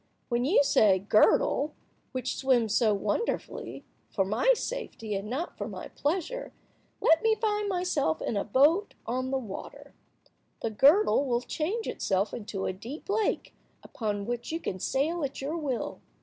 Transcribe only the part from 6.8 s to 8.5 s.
let me find myself in a